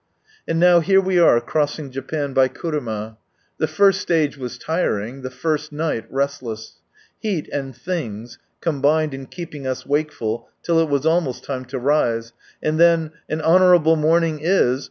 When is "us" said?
9.67-9.85